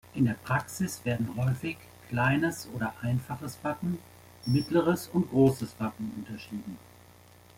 [0.15, 1.77] In der Praxis werden häufig
[2.09, 3.99] kleines oder einfaches Wappen,
[4.47, 6.79] mittleres und großes Wappen unterschieden.